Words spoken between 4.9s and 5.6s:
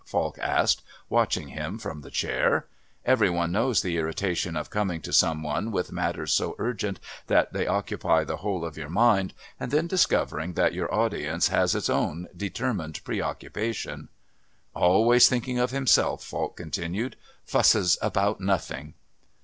to some